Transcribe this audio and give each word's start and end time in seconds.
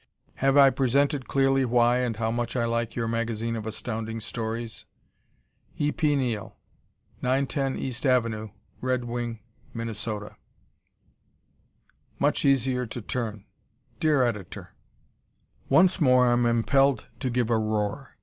Have 0.37 0.57
I 0.57 0.71
presented 0.71 1.27
clearly 1.27 1.63
why 1.63 1.99
and 1.99 2.15
how 2.15 2.31
much 2.31 2.55
I 2.55 2.65
like 2.65 2.95
your 2.95 3.07
magazine 3.07 3.55
of 3.55 3.67
Astounding 3.67 4.19
Stories! 4.19 4.85
E. 5.77 5.91
P. 5.91 6.15
Neill, 6.15 6.55
910 7.21 7.77
East 7.77 8.07
Ave., 8.07 8.51
Red 8.81 9.05
Wing, 9.05 9.41
Minn. 9.75 9.93
"Much 12.17 12.43
Easier 12.45 12.87
to 12.87 12.99
Turn" 13.03 13.45
Dear 13.99 14.23
Editor: 14.23 14.73
Once 15.69 16.01
more 16.01 16.29
I 16.29 16.33
am 16.33 16.47
impelled 16.47 17.05
to 17.19 17.29
give 17.29 17.51
a 17.51 17.57
roar. 17.59 18.17